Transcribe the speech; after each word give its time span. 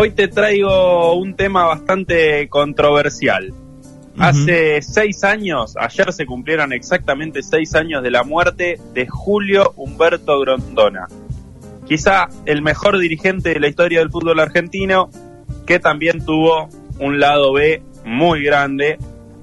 hoy 0.00 0.12
te 0.12 0.28
traigo 0.28 1.14
un 1.14 1.34
tema 1.34 1.64
bastante 1.64 2.48
controversial. 2.48 3.52
Hace 4.16 4.80
seis 4.80 5.24
años, 5.24 5.74
ayer 5.76 6.12
se 6.12 6.24
cumplieron 6.24 6.72
exactamente 6.72 7.42
seis 7.42 7.74
años 7.74 8.04
de 8.04 8.12
la 8.12 8.22
muerte 8.22 8.80
de 8.94 9.08
Julio 9.08 9.72
Humberto 9.74 10.38
Grondona. 10.38 11.08
Quizá 11.84 12.28
el 12.46 12.62
mejor 12.62 12.98
dirigente 12.98 13.54
de 13.54 13.58
la 13.58 13.66
historia 13.66 13.98
del 13.98 14.10
fútbol 14.10 14.38
argentino, 14.38 15.10
que 15.66 15.80
también 15.80 16.24
tuvo 16.24 16.68
un 17.00 17.18
lado 17.18 17.52
B 17.52 17.82
muy 18.04 18.44
grande. 18.44 18.98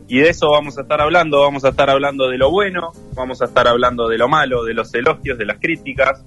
Y 0.07 0.19
de 0.19 0.29
eso 0.29 0.51
vamos 0.51 0.77
a 0.77 0.83
estar 0.83 1.01
hablando. 1.01 1.41
Vamos 1.41 1.65
a 1.65 1.69
estar 1.69 1.89
hablando 1.89 2.29
de 2.29 2.37
lo 2.37 2.49
bueno, 2.49 2.93
vamos 3.13 3.41
a 3.41 3.45
estar 3.45 3.67
hablando 3.67 4.07
de 4.07 4.17
lo 4.17 4.29
malo, 4.29 4.63
de 4.63 4.73
los 4.73 4.93
elogios, 4.93 5.37
de 5.37 5.45
las 5.45 5.59
críticas, 5.59 6.23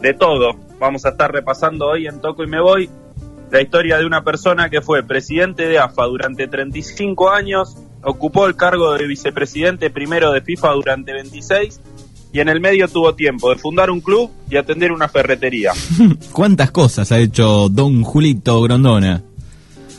de 0.00 0.12
todo. 0.12 0.56
Vamos 0.78 1.06
a 1.06 1.10
estar 1.10 1.32
repasando 1.32 1.86
hoy 1.86 2.06
en 2.06 2.20
Toco 2.20 2.44
y 2.44 2.48
Me 2.48 2.60
Voy 2.60 2.90
la 3.50 3.60
historia 3.60 3.98
de 3.98 4.06
una 4.06 4.24
persona 4.24 4.68
que 4.70 4.80
fue 4.80 5.02
presidente 5.02 5.68
de 5.68 5.78
AFA 5.78 6.04
durante 6.04 6.48
35 6.48 7.30
años, 7.30 7.76
ocupó 8.02 8.46
el 8.46 8.56
cargo 8.56 8.92
de 8.94 9.06
vicepresidente 9.06 9.90
primero 9.90 10.32
de 10.32 10.40
FIFA 10.40 10.72
durante 10.72 11.12
26 11.12 11.80
y 12.32 12.40
en 12.40 12.48
el 12.48 12.60
medio 12.60 12.88
tuvo 12.88 13.14
tiempo 13.14 13.50
de 13.50 13.56
fundar 13.56 13.90
un 13.90 14.00
club 14.00 14.30
y 14.50 14.56
atender 14.56 14.92
una 14.92 15.08
ferretería. 15.08 15.72
¿Cuántas 16.32 16.70
cosas 16.70 17.10
ha 17.12 17.18
hecho 17.18 17.68
don 17.68 18.02
Julito 18.02 18.60
Grondona? 18.62 19.22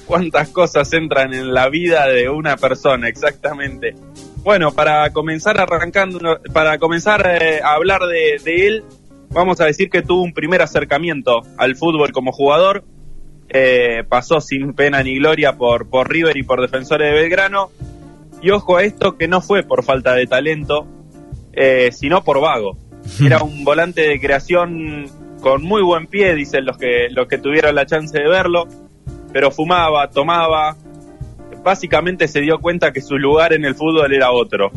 ¿Cuántas 0.05 0.49
cosas 0.49 0.91
entran 0.93 1.33
en 1.33 1.53
la 1.53 1.69
vida 1.69 2.07
de 2.07 2.29
una 2.29 2.55
persona 2.55 3.09
exactamente? 3.09 3.95
Bueno, 4.43 4.71
para 4.71 5.11
comenzar 5.11 5.59
arrancando, 5.59 6.39
para 6.53 6.77
comenzar 6.77 7.25
eh, 7.41 7.59
a 7.61 7.73
hablar 7.73 8.01
de, 8.01 8.41
de 8.43 8.67
él, 8.67 8.83
vamos 9.31 9.59
a 9.59 9.65
decir 9.65 9.89
que 9.89 10.01
tuvo 10.01 10.21
un 10.21 10.33
primer 10.33 10.61
acercamiento 10.61 11.41
al 11.57 11.75
fútbol 11.75 12.13
como 12.13 12.31
jugador 12.31 12.85
eh, 13.49 14.03
pasó 14.07 14.41
sin 14.41 14.73
pena 14.73 15.01
ni 15.03 15.15
gloria 15.15 15.57
por, 15.57 15.89
por 15.89 16.09
River 16.09 16.35
y 16.37 16.43
por 16.43 16.61
Defensores 16.61 17.11
de 17.11 17.19
Belgrano. 17.19 17.69
Y 18.41 18.51
ojo 18.51 18.77
a 18.77 18.83
esto 18.83 19.17
que 19.17 19.27
no 19.27 19.41
fue 19.41 19.63
por 19.63 19.83
falta 19.83 20.13
de 20.13 20.27
talento, 20.27 20.87
eh, 21.53 21.89
sino 21.91 22.23
por 22.23 22.39
vago. 22.41 22.77
Era 23.25 23.41
un 23.41 23.63
volante 23.63 24.01
de 24.01 24.19
creación 24.19 25.05
con 25.41 25.63
muy 25.63 25.81
buen 25.81 26.07
pie, 26.07 26.35
dicen 26.35 26.65
los 26.65 26.77
que, 26.77 27.07
los 27.09 27.27
que 27.27 27.37
tuvieron 27.37 27.75
la 27.75 27.85
chance 27.85 28.17
de 28.17 28.27
verlo, 28.27 28.67
pero 29.31 29.51
fumaba, 29.51 30.09
tomaba. 30.09 30.75
Básicamente 31.63 32.27
se 32.27 32.41
dio 32.41 32.59
cuenta 32.59 32.91
que 32.91 33.01
su 33.01 33.17
lugar 33.17 33.53
en 33.53 33.65
el 33.65 33.75
fútbol 33.75 34.13
era 34.13 34.31
otro. 34.31 34.71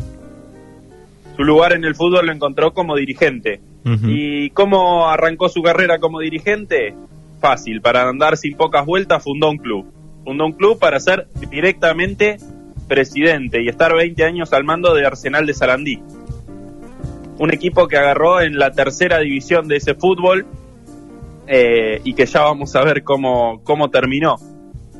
Su 1.35 1.43
lugar 1.43 1.73
en 1.73 1.85
el 1.85 1.95
fútbol 1.95 2.25
lo 2.25 2.33
encontró 2.33 2.73
como 2.73 2.95
dirigente. 2.95 3.61
¿Y 3.83 4.51
cómo 4.51 5.09
arrancó 5.09 5.49
su 5.49 5.63
carrera 5.63 5.97
como 5.99 6.19
dirigente? 6.19 6.93
Fácil, 7.41 7.81
para 7.81 8.07
andar 8.07 8.37
sin 8.37 8.55
pocas 8.55 8.85
vueltas, 8.85 9.21
fundó 9.21 9.49
un 9.49 9.57
club. 9.57 9.91
Fundó 10.23 10.45
un 10.45 10.53
club 10.53 10.79
para 10.79 10.99
ser 10.99 11.27
directamente 11.49 12.37
presidente 12.87 13.61
y 13.61 13.67
estar 13.67 13.93
20 13.93 14.23
años 14.23 14.53
al 14.53 14.63
mando 14.63 14.93
de 14.93 15.05
Arsenal 15.05 15.45
de 15.45 15.53
Sarandí. 15.53 16.01
Un 17.37 17.53
equipo 17.53 17.87
que 17.87 17.97
agarró 17.97 18.41
en 18.41 18.57
la 18.57 18.71
tercera 18.71 19.19
división 19.19 19.67
de 19.67 19.77
ese 19.77 19.95
fútbol 19.95 20.45
eh, 21.47 21.99
y 22.03 22.13
que 22.13 22.25
ya 22.25 22.41
vamos 22.43 22.75
a 22.75 22.83
ver 22.83 23.03
cómo, 23.03 23.61
cómo 23.63 23.89
terminó. 23.89 24.37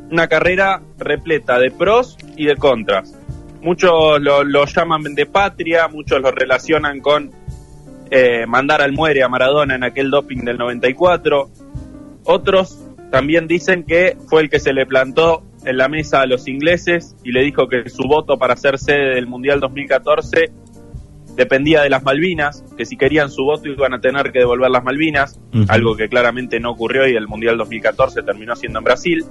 Una 0.09 0.27
carrera 0.27 0.81
repleta 0.97 1.59
de 1.59 1.71
pros 1.71 2.17
y 2.35 2.45
de 2.45 2.55
contras. 2.55 3.15
Muchos 3.61 4.19
lo, 4.19 4.65
llaman 4.65 5.03
de 5.13 5.25
patria, 5.27 5.87
muchos 5.87 6.19
lo 6.19 6.31
relacionan 6.31 6.99
con 6.99 7.31
eh, 8.09 8.45
mandar 8.47 8.81
al 8.81 8.91
muere 8.91 9.21
a 9.21 9.29
Maradona 9.29 9.75
en 9.75 9.83
aquel 9.83 10.09
doping 10.09 10.39
del 10.39 10.57
94, 10.57 11.49
otros 12.23 12.79
también 13.11 13.47
dicen 13.47 13.83
que 13.83 14.17
fue 14.27 14.41
el 14.41 14.49
que 14.49 14.59
se 14.59 14.73
le 14.73 14.85
plantó 14.85 15.43
en 15.65 15.77
la 15.77 15.87
mesa 15.87 16.21
a 16.21 16.25
los 16.25 16.47
ingleses 16.47 17.15
y 17.23 17.31
le 17.31 17.43
dijo 17.43 17.67
que 17.67 17.89
su 17.89 18.03
voto 18.03 18.37
para 18.37 18.55
ser 18.55 18.79
sede 18.79 19.15
del 19.15 19.27
Mundial 19.27 19.59
2014 19.59 20.51
dependía 21.35 21.81
de 21.81 21.89
las 21.89 22.03
Malvinas, 22.03 22.63
que 22.77 22.85
si 22.85 22.97
querían 22.97 23.29
su 23.29 23.43
voto 23.43 23.67
iban 23.67 23.93
a 23.93 24.01
tener 24.01 24.31
que 24.31 24.39
devolver 24.39 24.69
las 24.69 24.83
Malvinas, 24.83 25.39
algo 25.67 25.95
que 25.95 26.09
claramente 26.09 26.59
no 26.59 26.71
ocurrió 26.71 27.07
y 27.07 27.15
el 27.15 27.27
Mundial 27.27 27.57
2014 27.57 28.23
terminó 28.23 28.55
siendo 28.55 28.79
en 28.79 28.85
Brasil. 28.85 29.25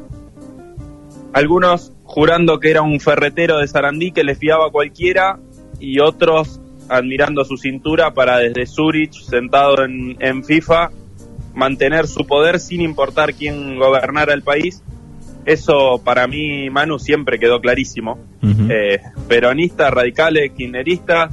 Algunos 1.33 1.93
jurando 2.05 2.59
que 2.59 2.71
era 2.71 2.83
un 2.83 3.01
ferretero 3.01 3.59
de 3.59 3.69
Sarandí 3.69 4.13
que 4.13 4.25
le 4.25 4.35
fiaba 4.35 4.67
a 4.67 4.71
cualquiera 4.71 5.39
y 5.79 6.01
otros 6.01 6.61
admirando 6.89 7.45
su 7.45 7.57
cintura 7.57 8.13
para 8.13 8.39
desde 8.39 8.67
Zurich, 8.67 9.13
sentado 9.13 9.85
en, 9.85 10.17
en 10.19 10.43
FIFA, 10.45 10.91
mantener 11.55 12.07
su 12.07 12.27
poder 12.27 12.61
sin 12.61 12.81
importar 12.81 13.35
quién 13.35 13.79
gobernara 13.79 14.35
el 14.35 14.43
país. 14.43 14.83
Eso 15.45 16.01
para 16.05 16.27
mí, 16.27 16.69
Manu, 16.71 16.99
siempre 16.99 17.39
quedó 17.39 17.61
clarísimo. 17.61 18.19
Eh, 18.43 19.01
peronista, 19.29 19.91
radicales, 19.91 20.53
kirchnerista, 20.53 21.31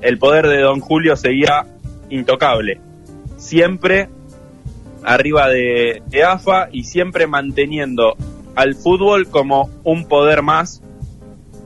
el 0.00 0.18
poder 0.18 0.46
de 0.48 0.60
don 0.60 0.80
Julio 0.80 1.16
seguía 1.16 1.66
intocable. 2.10 2.80
Siempre 3.36 4.08
arriba 5.02 5.48
de, 5.48 6.02
AFA 6.26 6.68
y 6.72 6.84
siempre 6.84 7.26
manteniendo 7.26 8.16
al 8.54 8.74
fútbol 8.74 9.28
como 9.28 9.70
un 9.84 10.06
poder 10.06 10.42
más. 10.42 10.82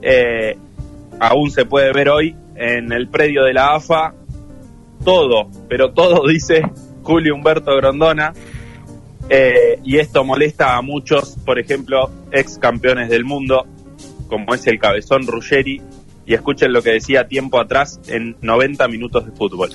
Eh, 0.01 0.57
aún 1.19 1.51
se 1.51 1.65
puede 1.65 1.91
ver 1.91 2.09
hoy 2.09 2.35
en 2.55 2.91
el 2.91 3.07
predio 3.07 3.43
de 3.43 3.53
la 3.53 3.75
AFA 3.75 4.13
todo, 5.03 5.49
pero 5.67 5.91
todo 5.91 6.27
dice 6.27 6.63
Julio 7.03 7.35
Humberto 7.35 7.75
Grondona. 7.75 8.33
Eh, 9.29 9.79
y 9.83 9.97
esto 9.97 10.23
molesta 10.23 10.75
a 10.75 10.81
muchos, 10.81 11.37
por 11.45 11.59
ejemplo, 11.59 12.11
ex 12.31 12.57
campeones 12.57 13.09
del 13.09 13.23
mundo, 13.23 13.65
como 14.27 14.53
es 14.53 14.67
el 14.67 14.79
cabezón 14.79 15.25
Ruggeri. 15.25 15.81
Y 16.25 16.33
escuchen 16.33 16.71
lo 16.71 16.81
que 16.81 16.91
decía 16.91 17.27
tiempo 17.27 17.59
atrás 17.59 17.99
en 18.07 18.35
90 18.41 18.87
minutos 18.87 19.25
de 19.25 19.31
fútbol. 19.31 19.71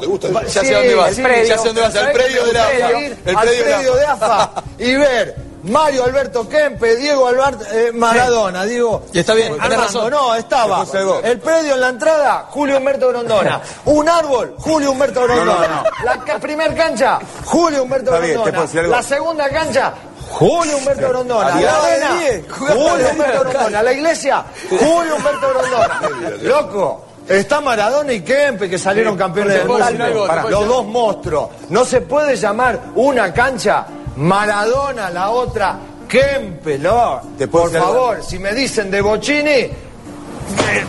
¿Te 0.00 0.06
gusta? 0.06 0.28
Ya 0.44 0.48
sé 0.48 0.74
dónde 0.74 0.94
vas. 0.94 1.16
Ya 1.16 1.58
sé 1.58 1.68
dónde 1.68 1.80
vas. 1.82 1.96
Al 1.96 2.12
predio 2.12 2.44
de 2.46 2.58
AFA. 2.58 3.00
El 3.00 3.36
predio 3.36 3.94
de 3.94 4.04
AFA. 4.06 4.64
Y 4.78 4.94
ver 4.96 5.47
Mario 5.64 6.04
Alberto 6.04 6.48
Kempe, 6.48 6.96
Diego 6.96 7.26
Albert, 7.26 7.62
eh, 7.72 7.90
Maradona, 7.92 8.64
digo. 8.64 9.02
Y 9.12 9.18
está 9.18 9.34
bien, 9.34 9.56
Armando, 9.58 10.10
no, 10.10 10.34
estaba. 10.34 10.84
El 11.22 11.38
predio 11.40 11.74
en 11.74 11.80
la 11.80 11.88
entrada, 11.88 12.46
Julio 12.50 12.78
Humberto 12.78 13.08
Grondona. 13.08 13.60
Un 13.86 14.08
árbol, 14.08 14.54
Julio 14.58 14.92
Humberto 14.92 15.22
Grondona. 15.24 15.84
La 16.04 16.38
primer 16.38 16.74
cancha, 16.74 17.18
Julio 17.44 17.82
Humberto 17.82 18.12
Grondona. 18.12 18.88
La 18.88 19.02
segunda 19.02 19.48
cancha, 19.48 19.94
Julio 20.30 20.78
Humberto 20.78 21.08
Grondona. 21.08 21.60
La 21.60 21.82
arena, 21.82 22.42
Julio 22.48 23.10
Humberto 23.10 23.40
Grondona. 23.44 23.82
La 23.82 23.92
iglesia, 23.92 24.44
Julio 24.68 25.16
Humberto 25.16 25.48
Grondona. 25.48 26.00
Loco. 26.42 27.04
Está 27.28 27.60
Maradona 27.60 28.14
y 28.14 28.22
Kempe 28.22 28.70
que 28.70 28.78
salieron 28.78 29.14
campeones 29.14 29.58
del 29.58 29.68
mundo. 29.68 30.48
Los 30.48 30.66
dos 30.66 30.86
monstruos. 30.86 31.50
No 31.68 31.84
se 31.84 32.00
puede 32.00 32.36
llamar 32.36 32.80
una 32.94 33.34
cancha 33.34 33.86
Maradona, 34.18 35.10
la 35.10 35.30
otra, 35.30 35.78
Kempe, 36.08 36.78
¿no? 36.78 37.20
Por 37.50 37.70
favor, 37.70 38.22
si 38.22 38.38
me 38.38 38.52
dicen 38.52 38.90
de 38.90 39.00
Bocini, 39.00 39.50
eh, 39.50 39.72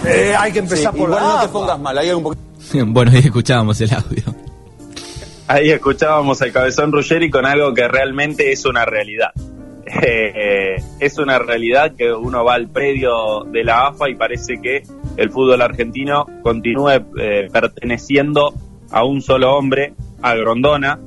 eh, 0.06 0.36
hay 0.38 0.52
que 0.52 0.60
empezar 0.60 0.96
por 0.96 1.10
la 1.10 1.20
no 1.20 1.42
te 1.42 1.48
pongas 1.50 1.80
mal, 1.80 1.98
ahí 1.98 2.10
hay 2.10 2.16
un 2.16 2.24
poquito... 2.24 2.44
Bueno, 2.88 3.12
ahí 3.12 3.20
escuchábamos 3.20 3.80
el 3.82 3.94
audio. 3.94 4.24
Ahí 5.48 5.72
escuchábamos 5.72 6.42
al 6.42 6.52
cabezón 6.52 6.92
Ruggeri 6.92 7.30
con 7.30 7.46
algo 7.46 7.74
que 7.74 7.88
realmente 7.88 8.52
es 8.52 8.66
una 8.66 8.86
realidad. 8.86 9.32
Eh, 9.92 10.76
es 11.00 11.18
una 11.18 11.40
realidad 11.40 11.96
que 11.98 12.14
uno 12.14 12.44
va 12.46 12.54
al 12.54 12.68
predio 12.68 13.44
de 13.46 13.64
la 13.64 13.88
AFA 13.88 14.08
y 14.08 14.14
parece 14.14 14.62
que 14.62 14.84
el 15.18 15.32
fútbol 15.32 15.64
argentino 15.64 16.28
continúe 16.44 17.04
perteneciendo 17.52 18.54
a 18.92 19.04
un 19.04 19.24
solo 19.24 19.56
hombre, 19.56 19.96
a 20.22 20.36
Grondona. 20.36 21.00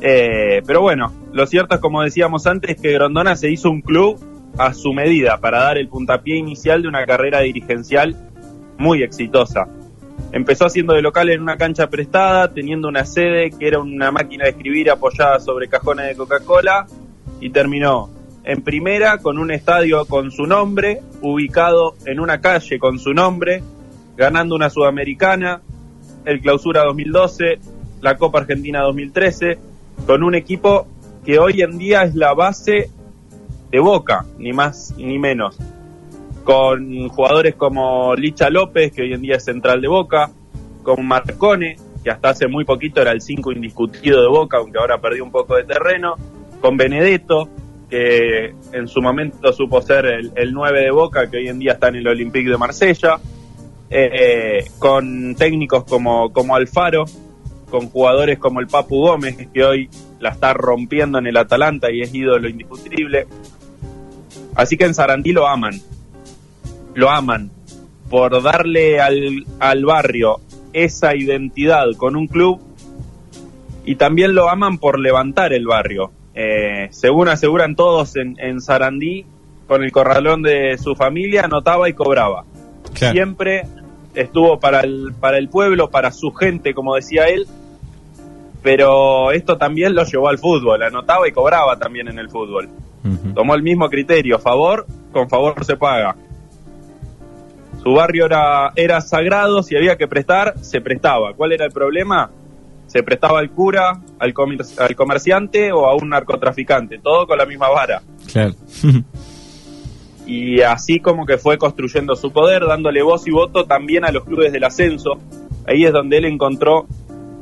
Pero 0.00 0.80
bueno, 0.80 1.12
lo 1.32 1.46
cierto 1.46 1.74
es, 1.74 1.80
como 1.80 2.02
decíamos 2.02 2.46
antes, 2.46 2.80
que 2.80 2.92
Grondona 2.92 3.36
se 3.36 3.50
hizo 3.50 3.70
un 3.70 3.82
club 3.82 4.18
a 4.58 4.74
su 4.74 4.92
medida 4.92 5.38
para 5.38 5.60
dar 5.60 5.78
el 5.78 5.88
puntapié 5.88 6.36
inicial 6.36 6.82
de 6.82 6.88
una 6.88 7.06
carrera 7.06 7.40
dirigencial 7.40 8.16
muy 8.78 9.02
exitosa. 9.02 9.68
Empezó 10.32 10.66
haciendo 10.66 10.94
de 10.94 11.02
local 11.02 11.30
en 11.30 11.40
una 11.42 11.56
cancha 11.56 11.88
prestada, 11.88 12.52
teniendo 12.52 12.88
una 12.88 13.04
sede 13.04 13.50
que 13.50 13.66
era 13.66 13.80
una 13.80 14.10
máquina 14.10 14.44
de 14.44 14.50
escribir 14.50 14.90
apoyada 14.90 15.40
sobre 15.40 15.68
cajones 15.68 16.08
de 16.08 16.16
Coca-Cola 16.16 16.86
y 17.40 17.50
terminó 17.50 18.10
en 18.44 18.62
primera 18.62 19.18
con 19.18 19.38
un 19.38 19.50
estadio 19.50 20.04
con 20.06 20.30
su 20.30 20.46
nombre, 20.46 21.00
ubicado 21.20 21.94
en 22.06 22.20
una 22.20 22.40
calle 22.40 22.78
con 22.78 22.98
su 22.98 23.12
nombre, 23.12 23.62
ganando 24.16 24.54
una 24.54 24.70
sudamericana, 24.70 25.62
el 26.24 26.40
Clausura 26.40 26.84
2012, 26.84 27.58
la 28.00 28.16
Copa 28.16 28.40
Argentina 28.40 28.82
2013, 28.82 29.58
con 30.06 30.22
un 30.22 30.34
equipo 30.34 30.86
que 31.24 31.38
hoy 31.38 31.62
en 31.62 31.78
día 31.78 32.02
es 32.02 32.14
la 32.14 32.34
base 32.34 32.90
de 33.70 33.80
Boca, 33.80 34.24
ni 34.38 34.52
más 34.52 34.94
ni 34.96 35.18
menos. 35.18 35.58
Con 36.44 37.08
jugadores 37.08 37.54
como 37.54 38.14
Licha 38.14 38.50
López, 38.50 38.92
que 38.92 39.02
hoy 39.02 39.12
en 39.12 39.22
día 39.22 39.36
es 39.36 39.44
central 39.44 39.80
de 39.80 39.88
Boca, 39.88 40.30
con 40.82 41.06
Marcone, 41.06 41.76
que 42.02 42.10
hasta 42.10 42.30
hace 42.30 42.48
muy 42.48 42.64
poquito 42.64 43.00
era 43.00 43.12
el 43.12 43.20
5 43.20 43.52
indiscutido 43.52 44.22
de 44.22 44.28
Boca, 44.28 44.58
aunque 44.58 44.78
ahora 44.78 45.00
perdió 45.00 45.24
un 45.24 45.30
poco 45.30 45.56
de 45.56 45.64
terreno, 45.64 46.14
con 46.60 46.76
Benedetto, 46.76 47.48
que 47.88 48.54
en 48.72 48.88
su 48.88 49.02
momento 49.02 49.52
supo 49.52 49.82
ser 49.82 50.06
el, 50.06 50.52
9 50.52 50.80
de 50.80 50.90
Boca, 50.90 51.30
que 51.30 51.38
hoy 51.38 51.48
en 51.48 51.58
día 51.58 51.72
está 51.72 51.88
en 51.88 51.96
el 51.96 52.08
Olympique 52.08 52.48
de 52.48 52.56
Marsella, 52.56 53.18
eh, 53.90 54.64
con 54.78 55.34
técnicos 55.34 55.84
como, 55.84 56.32
como 56.32 56.54
Alfaro, 56.54 57.04
con 57.70 57.88
jugadores 57.88 58.38
como 58.38 58.60
el 58.60 58.66
Papu 58.66 58.98
Gómez, 59.00 59.48
que 59.52 59.64
hoy 59.64 59.88
la 60.18 60.30
está 60.30 60.52
rompiendo 60.52 61.18
en 61.18 61.26
el 61.26 61.36
Atalanta 61.36 61.90
y 61.90 62.02
es 62.02 62.14
ídolo 62.14 62.48
indiscutible. 62.48 63.26
Así 64.54 64.76
que 64.76 64.84
en 64.84 64.94
Sarandí 64.94 65.32
lo 65.32 65.46
aman, 65.46 65.80
lo 66.94 67.10
aman 67.10 67.50
por 68.10 68.42
darle 68.42 69.00
al, 69.00 69.46
al 69.60 69.84
barrio 69.84 70.40
esa 70.72 71.14
identidad 71.16 71.86
con 71.96 72.16
un 72.16 72.26
club 72.26 72.60
y 73.84 73.94
también 73.94 74.34
lo 74.34 74.50
aman 74.50 74.78
por 74.78 74.98
levantar 74.98 75.52
el 75.52 75.66
barrio. 75.66 76.12
Eh, 76.34 76.88
según 76.90 77.28
aseguran 77.28 77.74
todos 77.76 78.16
en, 78.16 78.36
en, 78.38 78.60
Sarandí, 78.60 79.24
con 79.66 79.82
el 79.82 79.92
corralón 79.92 80.42
de 80.42 80.76
su 80.78 80.94
familia, 80.94 81.44
anotaba 81.44 81.88
y 81.88 81.92
cobraba. 81.92 82.44
Siempre 82.94 83.66
estuvo 84.14 84.58
para 84.58 84.80
el, 84.80 85.12
para 85.18 85.38
el 85.38 85.48
pueblo, 85.48 85.90
para 85.90 86.10
su 86.10 86.32
gente, 86.32 86.74
como 86.74 86.96
decía 86.96 87.28
él, 87.28 87.46
pero 88.62 89.32
esto 89.32 89.56
también 89.56 89.94
lo 89.94 90.04
llevó 90.04 90.28
al 90.28 90.38
fútbol, 90.38 90.82
anotaba 90.82 91.26
y 91.28 91.32
cobraba 91.32 91.76
también 91.78 92.08
en 92.08 92.18
el 92.18 92.28
fútbol. 92.28 92.68
Tomó 93.34 93.54
el 93.54 93.62
mismo 93.62 93.88
criterio, 93.88 94.38
favor, 94.38 94.86
con 95.12 95.28
favor 95.28 95.64
se 95.64 95.76
paga. 95.76 96.14
Su 97.82 97.94
barrio 97.94 98.26
era, 98.26 98.72
era 98.76 99.00
sagrado, 99.00 99.62
si 99.62 99.74
había 99.74 99.96
que 99.96 100.06
prestar, 100.06 100.54
se 100.60 100.82
prestaba. 100.82 101.32
¿Cuál 101.32 101.52
era 101.52 101.64
el 101.64 101.72
problema? 101.72 102.30
se 102.90 103.04
prestaba 103.04 103.38
al 103.38 103.50
cura, 103.50 104.00
al, 104.18 104.34
al 104.78 104.96
comerciante 104.96 105.70
o 105.70 105.86
a 105.86 105.94
un 105.94 106.08
narcotraficante, 106.08 106.98
todo 106.98 107.24
con 107.24 107.38
la 107.38 107.46
misma 107.46 107.68
vara. 107.68 108.02
Claro. 108.32 108.54
y 110.26 110.60
así 110.62 110.98
como 110.98 111.24
que 111.24 111.38
fue 111.38 111.56
construyendo 111.56 112.16
su 112.16 112.32
poder, 112.32 112.66
dándole 112.66 113.02
voz 113.02 113.28
y 113.28 113.30
voto 113.30 113.64
también 113.64 114.04
a 114.04 114.10
los 114.10 114.24
clubes 114.24 114.52
del 114.52 114.64
ascenso. 114.64 115.20
Ahí 115.68 115.84
es 115.84 115.92
donde 115.92 116.18
él 116.18 116.24
encontró 116.24 116.88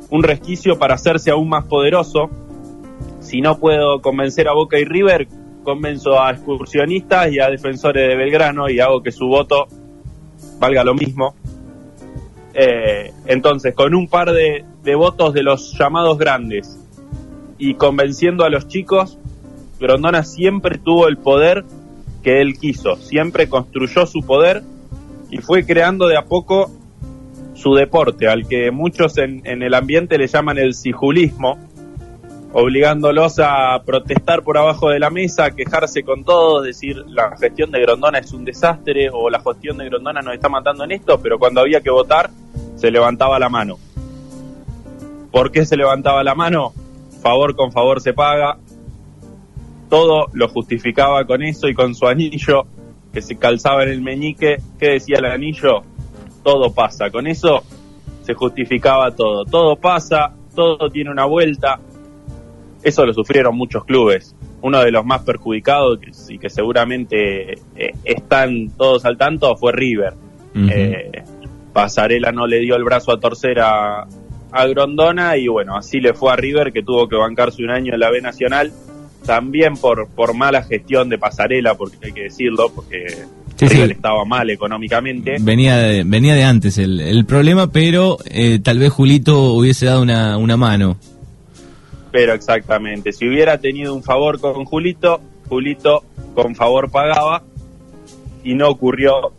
un 0.09 0.23
resquicio 0.23 0.77
para 0.77 0.95
hacerse 0.95 1.31
aún 1.31 1.49
más 1.49 1.65
poderoso. 1.65 2.29
Si 3.19 3.41
no 3.41 3.59
puedo 3.59 4.01
convencer 4.01 4.47
a 4.47 4.53
Boca 4.53 4.79
y 4.79 4.85
River, 4.85 5.27
convenzo 5.63 6.19
a 6.19 6.31
excursionistas 6.31 7.31
y 7.31 7.39
a 7.39 7.49
defensores 7.49 8.07
de 8.07 8.15
Belgrano 8.15 8.69
y 8.69 8.79
hago 8.79 9.03
que 9.03 9.11
su 9.11 9.27
voto 9.27 9.67
valga 10.59 10.83
lo 10.83 10.93
mismo. 10.93 11.35
Eh, 12.53 13.13
entonces, 13.25 13.75
con 13.75 13.93
un 13.93 14.07
par 14.07 14.31
de, 14.31 14.65
de 14.83 14.95
votos 14.95 15.33
de 15.33 15.43
los 15.43 15.77
llamados 15.77 16.17
grandes 16.17 16.79
y 17.57 17.75
convenciendo 17.75 18.43
a 18.43 18.49
los 18.49 18.67
chicos, 18.67 19.17
Grondona 19.79 20.23
siempre 20.23 20.77
tuvo 20.77 21.07
el 21.07 21.17
poder 21.17 21.63
que 22.23 22.41
él 22.41 22.57
quiso, 22.57 22.95
siempre 22.97 23.47
construyó 23.47 24.05
su 24.05 24.21
poder 24.21 24.63
y 25.29 25.37
fue 25.37 25.65
creando 25.65 26.07
de 26.07 26.17
a 26.17 26.25
poco 26.25 26.71
su 27.59 27.75
deporte, 27.75 28.27
al 28.27 28.47
que 28.47 28.71
muchos 28.71 29.17
en, 29.17 29.41
el 29.43 29.73
ambiente 29.73 30.17
le 30.17 30.27
llaman 30.27 30.57
el 30.57 30.73
sijulismo, 30.73 31.59
obligándolos 32.53 33.39
a 33.39 33.81
protestar 33.85 34.43
por 34.43 34.57
abajo 34.57 34.89
de 34.89 34.99
la 34.99 35.09
mesa, 35.09 35.51
quejarse 35.51 36.03
con 36.03 36.23
todos, 36.23 36.63
decir 36.63 36.97
la 37.07 37.35
gestión 37.37 37.71
de 37.71 37.81
Grondona 37.81 38.19
es 38.19 38.31
un 38.31 38.45
desastre 38.45 39.09
o 39.11 39.29
la 39.29 39.41
gestión 39.41 39.77
de 39.77 39.85
Grondona 39.85 40.21
nos 40.21 40.33
está 40.33 40.49
matando 40.49 40.85
en 40.85 40.93
esto, 40.93 41.19
pero 41.21 41.37
cuando 41.37 41.61
había 41.61 41.81
que 41.81 41.91
votar 41.91 42.29
se 42.75 42.89
levantaba 42.89 43.37
la 43.39 43.49
mano. 43.49 43.77
¿Por 45.31 45.51
qué 45.51 45.65
se 45.65 45.75
levantaba 45.75 46.23
la 46.23 46.33
mano? 46.33 46.73
Favor 47.21 47.55
con 47.55 47.71
favor 47.71 48.01
se 48.01 48.13
paga. 48.13 48.57
Todo 49.89 50.27
lo 50.33 50.47
justificaba 50.47 51.25
con 51.25 51.43
eso 51.43 51.67
y 51.67 51.73
con 51.73 51.93
su 51.93 52.07
anillo 52.07 52.65
que 53.11 53.21
se 53.21 53.37
calzaba 53.37 53.83
en 53.83 53.89
el 53.89 54.01
meñique. 54.01 54.57
¿Qué 54.79 54.91
decía 54.91 55.17
el 55.19 55.25
anillo? 55.25 55.83
Todo 56.49 56.73
pasa. 56.73 57.11
Con 57.11 57.27
eso 57.27 57.63
se 58.23 58.33
justificaba 58.33 59.11
todo. 59.11 59.45
Todo 59.45 59.75
pasa, 59.75 60.33
todo 60.55 60.89
tiene 60.89 61.11
una 61.11 61.25
vuelta. 61.25 61.79
Eso 62.81 63.05
lo 63.05 63.13
sufrieron 63.13 63.55
muchos 63.55 63.85
clubes. 63.85 64.35
Uno 64.63 64.79
de 64.83 64.89
los 64.89 65.05
más 65.05 65.21
perjudicados 65.21 65.99
y 66.27 66.39
que 66.39 66.49
seguramente 66.49 67.53
eh, 67.75 67.93
están 68.03 68.69
todos 68.75 69.05
al 69.05 69.15
tanto 69.15 69.55
fue 69.57 69.73
River. 69.73 70.13
Eh, 70.55 71.23
Pasarela 71.71 72.31
no 72.31 72.47
le 72.47 72.59
dio 72.61 72.75
el 72.75 72.83
brazo 72.83 73.11
a 73.11 73.19
torcer 73.19 73.59
a, 73.59 74.07
a 74.51 74.67
Grondona 74.67 75.37
y 75.37 75.47
bueno, 75.47 75.77
así 75.77 75.99
le 75.99 76.15
fue 76.15 76.33
a 76.33 76.35
River 76.35 76.73
que 76.73 76.81
tuvo 76.81 77.07
que 77.07 77.15
bancarse 77.15 77.63
un 77.63 77.69
año 77.69 77.93
en 77.93 77.99
la 77.99 78.09
B 78.09 78.21
Nacional, 78.21 78.73
también 79.23 79.75
por, 79.75 80.09
por 80.09 80.33
mala 80.33 80.63
gestión 80.63 81.09
de 81.09 81.19
Pasarela, 81.19 81.75
porque 81.75 81.97
hay 82.07 82.11
que 82.11 82.23
decirlo, 82.23 82.71
porque 82.73 83.05
Estaba 83.65 84.25
mal 84.25 84.49
económicamente. 84.49 85.37
Venía 85.39 85.77
de, 85.77 86.03
venía 86.03 86.35
de 86.35 86.43
antes 86.43 86.77
el, 86.77 86.99
el 86.99 87.25
problema, 87.25 87.71
pero 87.71 88.17
eh, 88.25 88.59
tal 88.63 88.79
vez 88.79 88.91
Julito 88.91 89.53
hubiese 89.53 89.85
dado 89.85 90.01
una, 90.01 90.37
una 90.37 90.57
mano. 90.57 90.97
Pero 92.11 92.33
exactamente, 92.33 93.11
si 93.11 93.27
hubiera 93.27 93.59
tenido 93.59 93.93
un 93.93 94.03
favor 94.03 94.39
con 94.39 94.65
Julito, 94.65 95.21
Julito 95.47 96.03
con 96.33 96.55
favor 96.55 96.89
pagaba 96.89 97.43
y 98.43 98.55
no 98.55 98.69
ocurrió. 98.69 99.31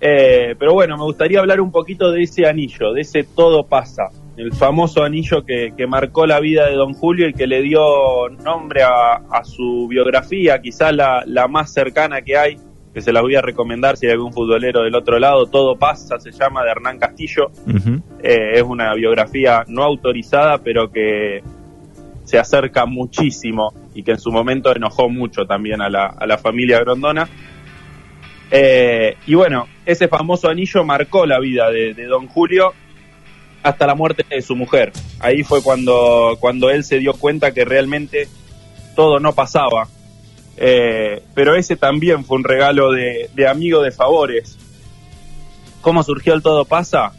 Eh, 0.00 0.54
pero 0.58 0.74
bueno, 0.74 0.96
me 0.96 1.04
gustaría 1.04 1.40
hablar 1.40 1.60
un 1.60 1.70
poquito 1.70 2.10
de 2.10 2.22
ese 2.22 2.46
anillo, 2.46 2.92
de 2.92 3.02
ese 3.02 3.24
todo 3.24 3.64
pasa 3.64 4.10
el 4.36 4.52
famoso 4.52 5.02
anillo 5.02 5.44
que, 5.44 5.72
marcó 5.86 6.26
la 6.26 6.40
vida 6.40 6.66
de 6.66 6.74
Don 6.74 6.94
Julio 6.94 7.28
y 7.28 7.34
que 7.34 7.46
le 7.46 7.62
dio 7.62 8.28
nombre 8.42 8.82
a, 8.82 9.44
su 9.44 9.86
biografía, 9.88 10.60
quizá 10.60 10.92
la, 10.92 11.22
la, 11.26 11.46
más 11.46 11.72
cercana 11.72 12.22
que 12.22 12.36
hay, 12.36 12.58
que 12.94 13.02
se 13.02 13.12
la 13.12 13.20
voy 13.20 13.34
a 13.34 13.42
recomendar 13.42 13.96
si 13.96 14.06
hay 14.06 14.12
algún 14.12 14.32
futbolero 14.32 14.84
del 14.84 14.94
otro 14.94 15.18
lado, 15.18 15.46
Todo 15.46 15.76
pasa, 15.76 16.20
se 16.20 16.30
llama, 16.30 16.62
de 16.62 16.70
Hernán 16.70 16.98
Castillo. 16.98 17.50
Eh, 18.22 18.52
es 18.54 18.62
una 18.62 18.94
biografía 18.94 19.64
no 19.66 19.82
autorizada, 19.82 20.58
pero 20.58 20.92
que 20.92 21.42
se 22.22 22.38
acerca 22.38 22.86
muchísimo 22.86 23.74
y 23.94 24.04
que 24.04 24.12
en 24.12 24.20
su 24.20 24.30
momento 24.30 24.74
enojó 24.74 25.08
mucho 25.08 25.44
también 25.44 25.82
a 25.82 25.90
la, 25.90 26.06
a 26.06 26.24
la 26.24 26.38
familia 26.38 26.78
Grondona. 26.78 27.28
Eh, 28.50 29.16
y 29.26 29.34
bueno, 29.34 29.66
ese 29.84 30.06
famoso 30.06 30.48
anillo 30.48 30.84
marcó 30.84 31.26
la 31.26 31.40
vida 31.40 31.70
de, 31.70 31.94
de 31.94 32.06
Don 32.06 32.28
Julio 32.28 32.72
hasta 33.64 33.88
la 33.88 33.96
muerte 33.96 34.24
de 34.30 34.40
su 34.40 34.54
mujer. 34.54 34.92
Ahí 35.18 35.42
fue 35.42 35.62
cuando, 35.62 36.36
cuando 36.38 36.70
él 36.70 36.84
se 36.84 37.00
dio 37.00 37.14
cuenta 37.14 37.52
que 37.52 37.64
realmente 37.64 38.28
todo 38.94 39.18
no 39.18 39.32
pasaba. 39.32 39.88
Eh, 40.56 41.22
pero 41.34 41.54
ese 41.56 41.76
también 41.76 42.24
fue 42.24 42.38
un 42.38 42.44
regalo 42.44 42.92
de, 42.92 43.28
amigo 43.48 43.82
de 43.82 43.90
favores. 43.90 44.58
¿Cómo 45.80 46.02
surgió 46.02 46.34
el 46.34 46.42
Todo 46.42 46.64
Pasa? 46.64 47.12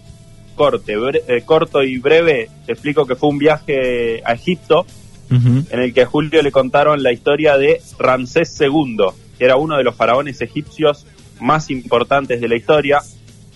Corte, 0.56 0.94
eh, 1.28 1.42
corto 1.44 1.84
y 1.84 1.98
breve, 1.98 2.50
te 2.66 2.72
explico 2.72 3.06
que 3.06 3.16
fue 3.16 3.30
un 3.30 3.38
viaje 3.38 4.22
a 4.24 4.34
Egipto 4.34 4.86
en 5.30 5.80
el 5.80 5.94
que 5.94 6.04
a 6.04 6.06
Julio 6.06 6.42
le 6.42 6.52
contaron 6.52 7.02
la 7.04 7.12
historia 7.12 7.58
de 7.58 7.82
Ramsés 7.98 8.58
II, 8.62 8.98
que 9.38 9.44
era 9.44 9.58
uno 9.58 9.76
de 9.76 9.84
los 9.84 9.96
faraones 9.96 10.40
egipcios 10.40 11.06
más 11.42 11.70
importantes 11.72 12.40
de 12.40 12.48
la 12.48 12.56
historia. 12.56 13.02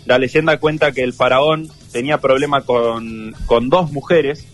La 0.05 0.17
leyenda 0.17 0.57
cuenta 0.57 0.91
que 0.91 1.03
el 1.03 1.13
faraón 1.13 1.69
tenía 1.91 2.17
problema 2.17 2.61
con, 2.61 3.33
con 3.45 3.69
dos 3.69 3.91
mujeres, 3.91 4.45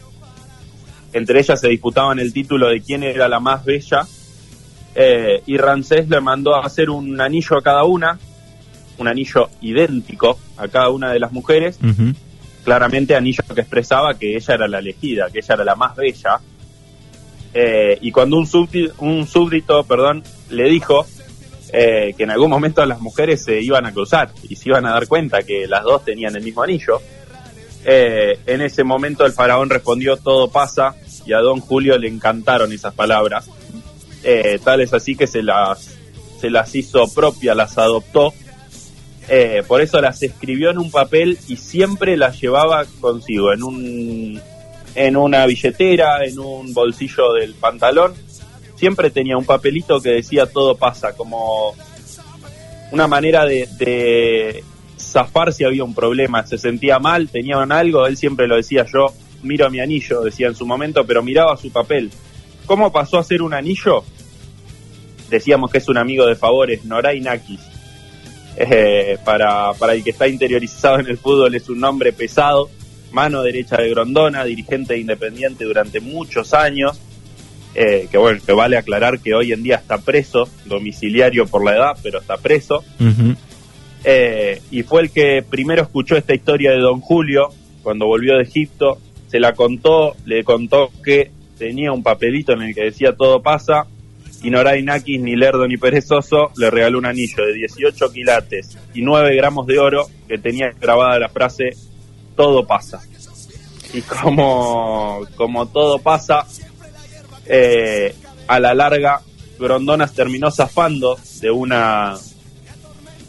entre 1.14 1.40
ellas 1.40 1.62
se 1.62 1.70
disputaban 1.70 2.20
el 2.20 2.34
título 2.34 2.68
de 2.68 2.82
quién 2.82 3.02
era 3.02 3.30
la 3.30 3.40
más 3.40 3.64
bella, 3.64 4.06
eh, 4.96 5.44
y 5.46 5.58
Ramsés 5.58 6.10
le 6.10 6.22
mandó 6.22 6.56
a 6.56 6.66
hacer 6.66 6.90
un 6.90 7.20
anillo 7.20 7.58
a 7.58 7.62
cada 7.62 7.84
una, 7.84 8.18
un 8.98 9.08
anillo 9.08 9.50
idéntico 9.62 10.40
a 10.58 10.68
cada 10.68 10.90
una 10.90 11.12
de 11.12 11.20
las 11.20 11.32
mujeres, 11.32 11.78
claramente 12.64 13.16
anillo 13.16 13.44
que 13.54 13.62
expresaba 13.62 14.18
que 14.18 14.36
ella 14.36 14.54
era 14.54 14.68
la 14.68 14.80
elegida, 14.80 15.30
que 15.30 15.40
ella 15.40 15.56
era 15.56 15.64
la 15.66 15.76
más 15.76 15.96
bella, 15.96 16.40
eh, 17.54 17.98
y 18.02 18.12
cuando 18.12 18.38
un 18.38 18.46
súbdito, 18.46 18.94
un 19.00 19.26
súbdito 19.26 19.84
perdón, 19.86 20.24
le 20.50 20.66
dijo 20.66 21.06
eh, 21.72 22.14
que 22.18 22.24
en 22.24 22.32
algún 22.32 22.50
momento 22.50 22.86
las 22.86 23.00
mujeres 23.00 23.46
se 23.46 23.62
iban 23.62 23.86
a 23.86 23.94
cruzar 23.94 24.30
y 24.50 24.58
se 24.58 24.70
iban 24.70 24.86
a 24.86 24.92
dar 24.92 25.08
cuenta 25.08 25.42
que 25.44 25.66
las 25.66 25.84
dos 25.84 26.04
tenían 26.04 26.36
el 26.36 26.44
mismo 26.44 26.64
anillo, 26.64 27.02
eh, 27.86 28.40
en 28.46 28.62
ese 28.62 28.84
momento 28.84 29.26
el 29.26 29.32
faraón 29.32 29.70
respondió 29.70 30.18
todo 30.18 30.50
pasa 30.50 30.96
y 31.26 31.32
a 31.32 31.38
don 31.38 31.62
Julio 31.62 31.98
le 31.98 32.10
encantaron 32.10 32.74
esas 32.74 32.94
palabras. 32.94 33.50
Eh, 34.28 34.60
tal 34.64 34.82
es 34.82 34.92
así 34.92 35.16
que 35.16 35.28
se 35.28 35.44
las, 35.44 35.98
se 36.42 36.50
las 36.50 36.74
hizo 36.74 37.08
propias, 37.14 37.56
las 37.56 37.78
adoptó. 37.78 38.34
Eh, 39.30 39.64
por 39.68 39.82
eso 39.82 40.02
las 40.02 40.22
escribió 40.24 40.72
en 40.72 40.80
un 40.80 40.90
papel 40.90 41.38
y 41.48 41.58
siempre 41.58 42.18
las 42.18 42.42
llevaba 42.42 42.86
consigo, 43.00 43.54
en, 43.54 43.64
un, 43.64 44.42
en 44.96 45.18
una 45.18 45.46
billetera, 45.46 46.26
en 46.26 46.40
un 46.40 46.74
bolsillo 46.74 47.34
del 47.34 47.54
pantalón. 47.54 48.14
Siempre 48.76 49.12
tenía 49.12 49.38
un 49.38 49.46
papelito 49.46 50.02
que 50.02 50.10
decía 50.10 50.48
todo 50.48 50.76
pasa, 50.76 51.16
como 51.16 51.76
una 52.92 53.08
manera 53.08 53.46
de 53.46 54.64
zafar 55.00 55.54
si 55.54 55.64
había 55.64 55.84
un 55.84 55.94
problema, 55.94 56.46
se 56.46 56.58
sentía 56.58 57.00
mal, 57.00 57.30
tenían 57.30 57.72
algo, 57.72 58.06
él 58.08 58.18
siempre 58.18 58.48
lo 58.48 58.56
decía 58.56 58.86
yo, 58.92 59.14
miro 59.44 59.70
mi 59.70 59.80
anillo, 59.80 60.22
decía 60.22 60.48
en 60.48 60.56
su 60.56 60.66
momento, 60.66 61.06
pero 61.06 61.24
miraba 61.24 61.56
su 61.58 61.72
papel. 61.72 62.12
¿Cómo 62.66 62.92
pasó 62.92 63.20
a 63.20 63.24
ser 63.24 63.42
un 63.42 63.54
anillo? 63.54 64.04
Decíamos 65.30 65.72
que 65.72 65.80
es 65.80 65.90
un 65.90 65.98
amigo 65.98 66.26
de 66.26 66.36
favores, 66.36 66.86
Noray 66.86 67.22
Nakis. 67.22 67.62
Eh, 68.58 69.18
para, 69.26 69.74
para 69.74 69.94
el 69.94 70.04
que 70.04 70.12
está 70.12 70.28
interiorizado 70.28 71.00
en 71.00 71.08
el 71.08 71.18
fútbol 71.18 71.54
es 71.56 71.68
un 71.68 71.80
nombre 71.80 72.14
pesado, 72.14 72.70
mano 73.12 73.42
derecha 73.42 73.78
de 73.78 73.90
Grondona, 73.90 74.46
dirigente 74.46 74.98
Independiente 74.98 75.66
durante 75.66 76.00
muchos 76.00 76.54
años, 76.54 77.00
eh, 77.74 78.08
que 78.10 78.18
bueno, 78.18 78.40
que 78.46 78.54
vale 78.54 78.78
aclarar 78.78 79.20
que 79.20 79.34
hoy 79.34 79.52
en 79.52 79.62
día 79.62 79.76
está 79.76 79.98
preso, 79.98 80.48
domiciliario 80.66 81.46
por 81.48 81.66
la 81.66 81.76
edad, 81.76 81.98
pero 82.02 82.20
está 82.20 82.38
preso. 82.38 82.84
Eh, 84.06 84.62
y 84.72 84.84
fue 84.84 85.02
el 85.02 85.12
que 85.12 85.44
primero 85.44 85.82
escuchó 85.82 86.16
esta 86.16 86.34
historia 86.34 86.72
de 86.72 86.78
Don 86.78 87.02
Julio 87.02 87.50
cuando 87.84 88.06
volvió 88.06 88.36
de 88.36 88.44
Egipto, 88.44 89.00
se 89.28 89.40
la 89.40 89.54
contó, 89.54 90.16
le 90.26 90.44
contó 90.44 90.90
que 91.04 91.32
tenía 91.58 91.92
un 91.92 92.04
papelito 92.04 92.54
en 92.54 92.62
el 92.62 92.76
que 92.76 92.86
decía 92.86 93.16
todo 93.16 93.42
pasa, 93.42 93.88
y 94.44 94.50
Noray 94.50 94.84
Nakis, 94.84 95.20
ni 95.20 95.36
lerdo 95.36 95.68
ni 95.68 95.78
perezoso, 95.78 96.52
le 96.58 96.70
regaló 96.70 97.00
un 97.00 97.06
anillo 97.06 97.46
de 97.46 97.54
18 97.54 98.12
quilates 98.12 98.78
y 98.94 99.02
9 99.02 99.36
gramos 99.36 99.66
de 99.68 99.80
oro 99.80 100.08
que 100.28 100.38
tenía 100.38 100.72
grabada 100.80 101.20
la 101.20 101.30
frase 101.30 101.72
todo 102.36 102.66
pasa. 102.66 103.02
Y 103.94 104.02
como, 104.02 105.22
como 105.36 105.68
todo 105.68 106.00
pasa, 106.00 106.46
eh, 107.46 108.14
a 108.48 108.60
la 108.60 108.74
larga, 108.74 109.22
Grondonas 109.58 110.14
terminó 110.14 110.52
zafando 110.52 111.18
de 111.40 111.50
una, 111.50 112.18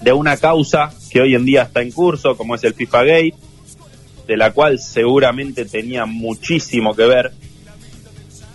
de 0.03 0.13
una 0.13 0.37
causa 0.37 0.93
que 1.11 1.21
hoy 1.21 1.35
en 1.35 1.45
día 1.45 1.63
está 1.63 1.83
en 1.83 1.93
curso, 1.93 2.37
como 2.37 2.55
es 2.55 2.65
el 2.65 2.75
FIFA 2.75 3.05
Gate, 3.05 3.35
de 4.27 4.37
la 4.37 4.53
cual 4.53 4.79
seguramente 4.79 5.65
tenía 5.65 6.05
muchísimo 6.05 6.95
que 6.95 7.07
ver. 7.07 7.33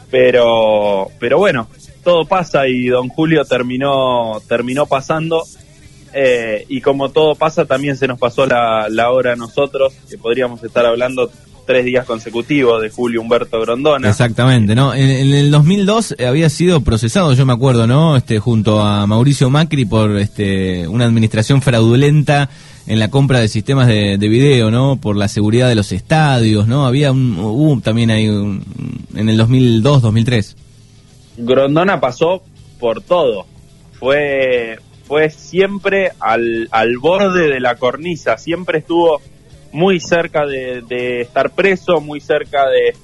Pero, 0.09 1.07
pero 1.19 1.37
bueno, 1.37 1.69
todo 2.03 2.25
pasa 2.25 2.67
y 2.67 2.87
don 2.87 3.09
Julio 3.09 3.45
terminó, 3.45 4.41
terminó 4.47 4.85
pasando 4.85 5.43
eh, 6.13 6.65
y 6.67 6.81
como 6.81 7.09
todo 7.09 7.35
pasa, 7.35 7.65
también 7.65 7.95
se 7.95 8.07
nos 8.07 8.19
pasó 8.19 8.45
la, 8.45 9.11
hora 9.11 9.33
a 9.33 9.35
nosotros, 9.35 9.93
que 10.09 10.17
podríamos 10.17 10.63
estar 10.63 10.85
hablando 10.85 11.31
tres 11.65 11.85
días 11.85 12.05
consecutivos 12.05 12.81
de 12.81 12.89
Julio 12.89 13.21
Humberto 13.21 13.61
Grondona. 13.61 14.09
Exactamente, 14.09 14.75
¿no? 14.75 14.93
En, 14.93 15.09
el 15.09 15.51
2002 15.51 16.15
había 16.27 16.49
sido 16.49 16.81
procesado, 16.81 17.33
yo 17.33 17.45
me 17.45 17.53
acuerdo, 17.53 17.87
¿no? 17.87 18.17
Este, 18.17 18.39
junto 18.39 18.81
a 18.81 19.07
Mauricio 19.07 19.49
Macri 19.49 19.85
por 19.85 20.17
este, 20.17 20.87
una 20.87 21.05
administración 21.05 21.61
fraudulenta 21.61 22.49
en 22.87 22.99
la 22.99 23.09
compra 23.09 23.39
de 23.39 23.47
sistemas 23.47 23.87
de, 23.87 24.17
video, 24.17 24.69
¿no? 24.69 24.97
Por 24.97 25.15
la 25.15 25.29
seguridad 25.29 25.69
de 25.69 25.75
los 25.75 25.93
estadios, 25.93 26.67
¿no? 26.67 26.85
Había 26.85 27.11
un, 27.13 27.81
también 27.81 28.11
ahí 28.11 28.25
en 28.25 29.29
el 29.29 29.37
2002, 29.37 30.01
2003. 30.01 30.55
Grondona 31.41 31.99
pasó 31.99 32.43
por 32.79 33.01
todo. 33.01 33.45
Fue 33.93 34.77
fue 35.11 35.29
siempre 35.29 36.13
al, 36.21 36.69
al 36.71 36.97
borde 36.97 37.49
de 37.49 37.59
la 37.59 37.75
cornisa, 37.75 38.37
siempre 38.37 38.79
estuvo 38.79 39.21
muy 39.73 39.99
cerca 39.99 40.45
de, 40.45 41.19
estar 41.19 41.51
preso, 41.51 41.99
muy 41.99 42.21
cerca 42.21 42.69
de, 42.69 42.95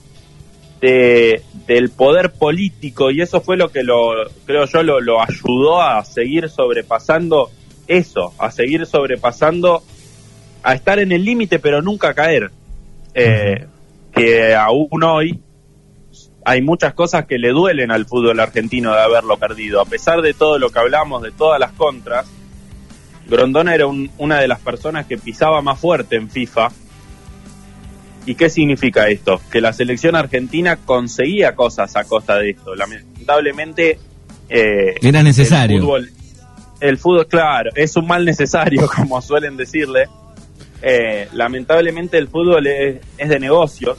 de, 0.80 1.42
del 1.68 1.90
poder 1.90 2.32
político 2.32 3.12
y 3.12 3.20
eso 3.22 3.42
fue 3.42 3.58
lo 3.58 3.74
que 3.74 3.84
lo 3.84 4.14
creo 4.46 4.66
yo 4.68 4.84
lo, 4.84 5.02
lo 5.02 5.22
ayudó 5.22 5.82
a 5.82 6.02
seguir 6.06 6.48
sobrepasando 6.48 7.52
eso, 7.88 8.34
a 8.38 8.52
seguir 8.52 8.86
sobrepasando, 8.86 9.84
a 10.64 10.76
estar 10.76 11.00
en 11.00 11.12
el 11.12 11.26
límite 11.26 11.60
pero 11.60 11.82
nunca 11.82 12.14
caer. 12.14 12.52
Eh, 13.14 13.66
que 14.14 14.56
aún 14.56 15.04
hoy 15.04 15.42
hay 16.48 16.62
muchas 16.62 16.94
cosas 16.94 17.26
que 17.26 17.38
le 17.38 17.50
duelen 17.50 17.92
al 17.92 18.06
fútbol 18.06 18.40
argentino 18.40 18.94
de 18.94 19.02
haberlo 19.02 19.36
perdido. 19.36 19.82
A 19.82 19.86
pesar 19.86 20.22
de 20.22 20.34
todo 20.34 20.58
lo 20.58 20.70
que 20.70 20.80
hablamos, 20.80 21.22
de 21.22 21.32
todas 21.32 21.60
las 21.60 21.74
contras, 21.74 22.26
Grondona 23.28 23.76
era 23.76 23.86
una 23.86 24.40
de 24.40 24.48
las 24.48 24.62
personas 24.62 25.06
que 25.08 25.18
pisaba 25.18 25.62
más 25.62 25.78
fuerte 25.78 26.16
en 26.16 26.30
FIFA. 26.30 26.70
¿Y 28.26 28.36
qué 28.36 28.50
significa 28.50 29.10
esto? 29.10 29.42
Que 29.52 29.60
la 29.60 29.74
selección 29.74 30.16
argentina 30.16 30.78
conseguía 30.78 31.54
cosas 31.54 31.94
a 31.98 32.06
costa 32.06 32.38
de 32.38 32.52
esto. 32.52 32.76
Lamentablemente... 32.76 34.00
Eh, 34.48 34.96
era 35.02 35.24
necesario. 35.24 35.76
El 35.76 35.82
fútbol, 35.82 36.12
el 36.80 36.98
fútbol, 36.98 37.28
claro, 37.28 37.72
es 37.76 37.94
un 37.98 38.08
mal 38.08 38.24
necesario, 38.24 38.88
como 38.96 39.22
suelen 39.22 39.58
decirle. 39.58 40.08
Eh, 40.82 41.28
lamentablemente 41.34 42.18
el 42.18 42.30
fútbol 42.30 42.68
es, 42.68 43.02
es 43.18 43.28
de 43.28 43.38
negocios 43.38 43.98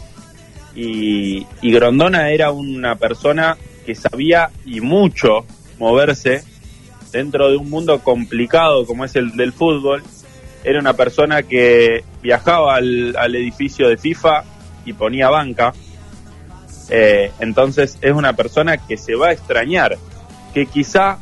y, 0.80 1.72
Grondona 1.72 2.30
era 2.30 2.52
una 2.52 2.94
persona 2.94 3.56
que 3.84 3.96
sabía 3.96 4.50
y 4.64 4.80
mucho 4.80 5.44
moverse 5.78 6.44
dentro 7.10 7.50
de 7.50 7.56
un 7.56 7.68
mundo 7.68 7.98
complicado 8.00 8.86
como 8.86 9.04
es 9.04 9.16
el 9.16 9.32
del 9.36 9.52
fútbol. 9.52 10.02
Era 10.62 10.78
una 10.78 10.94
persona 10.94 11.42
que 11.42 12.04
viajaba 12.22 12.76
al, 12.76 13.34
edificio 13.34 13.88
de 13.88 13.96
FIFA 13.96 14.44
y 14.84 14.92
ponía 14.92 15.30
banca. 15.30 15.72
Eh, 16.90 17.32
entonces 17.40 17.98
es 18.00 18.12
una 18.12 18.34
persona 18.34 18.76
que 18.76 18.96
se 18.96 19.14
va 19.14 19.28
a 19.28 19.32
extrañar, 19.32 19.98
que 20.54 20.66
quizá 20.66 21.18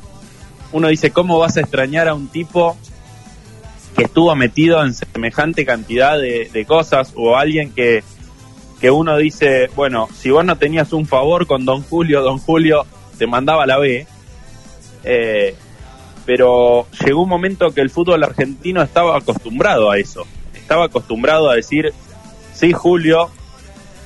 uno 0.72 0.88
dice, 0.88 1.10
¿cómo 1.10 1.38
vas 1.38 1.56
a 1.56 1.60
extrañar 1.60 2.08
a 2.08 2.14
un 2.14 2.28
tipo 2.28 2.76
que 3.96 4.04
estuvo 4.04 4.34
metido 4.36 4.84
en 4.84 4.92
semejante 4.92 5.64
cantidad 5.64 6.18
de, 6.18 6.50
de 6.52 6.64
cosas 6.66 7.12
o 7.16 7.36
alguien 7.36 7.72
que 7.72 8.04
que 8.80 8.90
uno 8.90 9.16
dice, 9.16 9.71
bueno, 9.75 10.09
si 10.14 10.30
vos 10.30 10.45
no 10.45 10.56
tenías 10.56 10.92
un 10.92 11.06
favor 11.06 11.47
con 11.47 11.64
Don 11.64 11.83
Julio, 11.83 12.23
Don 12.23 12.38
Julio 12.38 12.87
te 13.18 13.26
mandaba 13.26 13.66
la 13.66 13.78
B, 13.78 14.06
eh, 15.04 15.54
pero 16.26 16.87
llegó 17.04 17.23
un 17.23 17.28
momento 17.28 17.73
que 17.73 17.80
el 17.80 17.90
fútbol 17.90 18.23
argentino 18.25 18.83
estaba 18.83 19.16
acostumbrado 19.16 19.90
a 19.90 19.99
eso, 19.99 20.26
estaba 20.54 20.87
acostumbrado 20.87 21.49
a 21.50 21.54
decir, 21.54 21.92
sí, 22.52 22.73
Julio, 22.73 23.30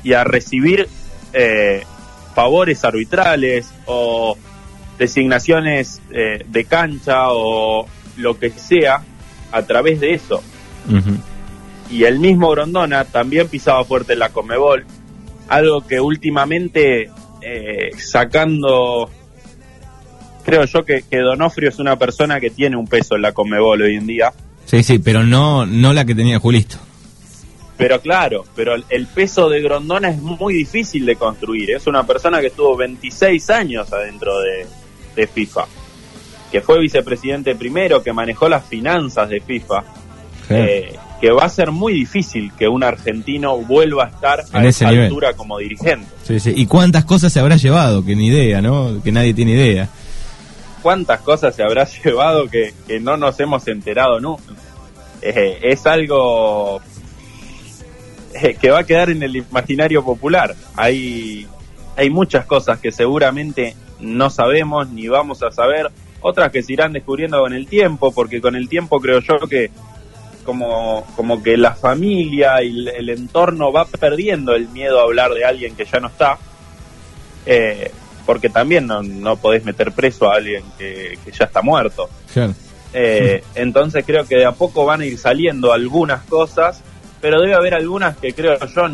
y 0.04 0.12
a 0.12 0.24
recibir 0.24 0.88
eh, 1.32 1.82
favores 2.34 2.84
arbitrales 2.84 3.72
o 3.86 4.36
designaciones 4.98 6.00
eh, 6.10 6.44
de 6.46 6.64
cancha 6.64 7.28
o 7.30 7.86
lo 8.16 8.38
que 8.38 8.50
sea 8.50 9.02
a 9.50 9.62
través 9.62 10.00
de 10.00 10.12
eso 10.14 10.42
y 11.90 12.04
el 12.04 12.18
mismo 12.18 12.50
Grondona 12.50 13.04
también 13.04 13.48
pisaba 13.48 13.84
fuerte 13.84 14.12
en 14.12 14.20
la 14.20 14.30
Comebol, 14.30 14.84
algo 15.48 15.86
que 15.86 16.00
últimamente 16.00 17.10
eh, 17.42 17.90
sacando, 17.98 19.10
creo 20.44 20.64
yo 20.64 20.84
que, 20.84 21.02
que, 21.02 21.18
Donofrio 21.18 21.68
es 21.68 21.78
una 21.78 21.96
persona 21.96 22.38
que 22.38 22.50
tiene 22.50 22.76
un 22.76 22.86
peso 22.86 23.16
en 23.16 23.22
la 23.22 23.32
Comebol 23.32 23.82
hoy 23.82 23.96
en 23.96 24.06
día. 24.06 24.32
Sí, 24.64 24.82
sí, 24.82 24.98
pero 24.98 25.24
no, 25.24 25.66
no 25.66 25.92
la 25.92 26.04
que 26.04 26.14
tenía 26.14 26.38
Julito. 26.38 26.76
Pero 27.76 27.98
claro, 28.00 28.44
pero 28.54 28.74
el 28.74 29.06
peso 29.06 29.48
de 29.48 29.62
Grondona 29.62 30.10
es 30.10 30.20
muy 30.20 30.52
difícil 30.52 31.06
de 31.06 31.16
construir. 31.16 31.70
Es 31.70 31.86
una 31.86 32.06
persona 32.06 32.40
que 32.40 32.48
estuvo 32.48 32.76
26 32.76 33.50
años 33.50 33.90
adentro 33.90 34.38
de, 34.40 34.66
de 35.16 35.26
FIFA, 35.26 35.64
que 36.52 36.60
fue 36.60 36.78
vicepresidente 36.78 37.54
primero, 37.54 38.02
que 38.02 38.12
manejó 38.12 38.48
las 38.50 38.66
finanzas 38.66 39.30
de 39.30 39.40
FIFA. 39.40 39.84
Eh, 40.50 40.94
que 41.20 41.30
va 41.30 41.44
a 41.44 41.48
ser 41.48 41.70
muy 41.70 41.92
difícil 41.92 42.50
que 42.58 42.66
un 42.66 42.82
argentino 42.82 43.58
vuelva 43.58 44.06
a 44.06 44.08
estar 44.08 44.44
a 44.52 44.64
esa 44.64 44.88
altura 44.88 45.34
como 45.34 45.58
dirigente. 45.58 46.06
Sí, 46.22 46.40
sí. 46.40 46.52
¿Y 46.56 46.66
cuántas 46.66 47.04
cosas 47.04 47.32
se 47.32 47.40
habrá 47.40 47.56
llevado? 47.56 48.04
Que 48.04 48.16
ni 48.16 48.28
idea, 48.28 48.62
¿no? 48.62 49.02
Que 49.02 49.12
nadie 49.12 49.34
tiene 49.34 49.52
idea. 49.52 49.88
¿Cuántas 50.82 51.20
cosas 51.20 51.54
se 51.54 51.62
habrá 51.62 51.84
llevado 52.04 52.48
que, 52.48 52.72
no 53.00 53.16
nos 53.16 53.38
hemos 53.40 53.66
enterado 53.68 54.20
no 54.20 54.38
eh, 55.22 55.58
es 55.62 55.86
algo 55.86 56.80
eh, 58.34 58.56
que 58.58 58.70
va 58.70 58.80
a 58.80 58.84
quedar 58.84 59.10
en 59.10 59.22
el 59.22 59.36
imaginario 59.36 60.02
popular. 60.02 60.54
Hay, 60.76 61.46
hay 61.96 62.08
muchas 62.08 62.46
cosas 62.46 62.78
que 62.78 62.92
seguramente 62.92 63.76
no 63.98 64.30
sabemos 64.30 64.88
ni 64.88 65.08
vamos 65.08 65.42
a 65.42 65.50
saber, 65.50 65.90
otras 66.22 66.50
que 66.50 66.62
se 66.62 66.72
irán 66.72 66.94
descubriendo 66.94 67.38
con 67.40 67.52
el 67.52 67.66
tiempo, 67.66 68.12
porque 68.12 68.40
con 68.40 68.56
el 68.56 68.68
tiempo 68.68 69.00
creo 69.00 69.20
yo 69.20 69.38
que 69.46 69.70
como, 70.50 71.06
como 71.14 71.40
que 71.40 71.56
la 71.56 71.76
familia 71.76 72.60
y 72.60 72.88
el, 72.88 73.08
entorno 73.08 73.70
va 73.72 73.84
perdiendo 73.84 74.56
el 74.56 74.68
miedo 74.70 74.98
a 74.98 75.04
hablar 75.04 75.32
de 75.32 75.44
alguien 75.44 75.76
que 75.76 75.84
ya 75.84 76.00
no 76.00 76.08
está, 76.08 76.38
eh, 77.46 77.92
porque 78.26 78.48
también 78.48 78.84
no, 78.88 79.00
no, 79.00 79.36
podés 79.36 79.64
meter 79.64 79.92
preso 79.92 80.28
a 80.28 80.34
alguien 80.34 80.64
que, 80.76 81.16
ya 81.32 81.44
está 81.44 81.62
muerto. 81.62 82.10
Eh, 82.92 83.44
entonces 83.54 84.04
creo 84.04 84.26
que 84.26 84.38
de 84.38 84.44
a 84.44 84.50
poco 84.50 84.84
van 84.84 85.02
a 85.02 85.06
ir 85.06 85.16
saliendo 85.18 85.72
algunas 85.72 86.24
cosas, 86.24 86.82
pero 87.20 87.40
debe 87.40 87.54
haber 87.54 87.74
algunas 87.74 88.16
que 88.16 88.32
creo 88.32 88.58
yo 88.58 88.88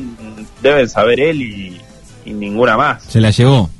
deben 0.60 0.90
saber 0.90 1.20
él 1.20 1.40
y, 1.40 1.80
y 2.26 2.34
ninguna 2.34 2.76
más. 2.76 3.02
Se 3.04 3.18
la 3.18 3.30
llevó. 3.30 3.70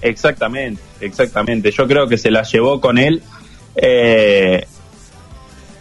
Exactamente, 0.00 0.80
exactamente. 1.02 1.70
Yo 1.70 1.86
creo 1.86 2.08
que 2.08 2.16
se 2.16 2.30
la 2.30 2.44
llevó 2.44 2.80
con 2.80 2.96
él. 2.96 3.22
Eh, 3.76 4.66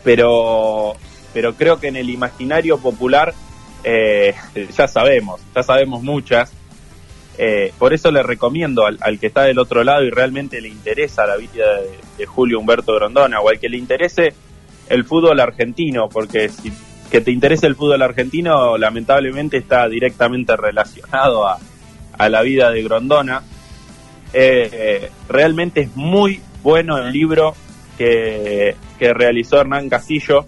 pero, 0.03 0.93
pero 1.33 1.55
creo 1.55 1.79
que 1.79 1.87
en 1.87 1.95
el 1.95 2.09
imaginario 2.09 2.77
popular 2.77 3.33
eh, 3.83 4.33
ya 4.75 4.87
sabemos, 4.87 5.41
ya 5.55 5.63
sabemos 5.63 6.03
muchas. 6.03 6.51
Eh, 7.37 7.73
por 7.79 7.93
eso 7.93 8.11
le 8.11 8.21
recomiendo 8.21 8.85
al, 8.85 9.19
que 9.19 9.27
está 9.27 9.43
del 9.43 9.57
otro 9.57 9.83
lado 9.83 10.03
y 10.03 10.11
realmente 10.11 10.61
le 10.61 10.69
interesa 10.69 11.25
la 11.25 11.35
vida 11.35 11.65
de, 12.17 12.25
Julio 12.25 12.59
Humberto 12.59 12.93
Grondona 12.95 13.41
o 13.41 13.49
al 13.49 13.59
que 13.59 13.67
le 13.67 13.77
interese 13.77 14.33
el 14.87 15.03
fútbol 15.03 15.39
argentino, 15.39 16.07
porque 16.09 16.47
si 16.47 16.71
que 17.11 17.21
te 17.21 17.31
interese 17.31 17.67
el 17.67 17.75
fútbol 17.75 18.01
argentino 18.01 18.77
lamentablemente 18.77 19.57
está 19.57 19.87
directamente 19.87 20.55
relacionado 20.55 21.45
a, 21.47 21.59
a 22.17 22.29
la 22.29 22.41
vida 22.41 22.71
de 22.71 22.81
Grondona. 22.83 23.43
Eh, 24.31 25.11
realmente 25.27 25.81
es 25.81 25.95
muy 25.95 26.41
bueno 26.63 26.97
el 26.97 27.11
libro 27.11 27.55
que, 27.97 28.75
que 28.99 29.13
realizó 29.13 29.59
Hernán 29.59 29.89
Castillo, 29.89 30.45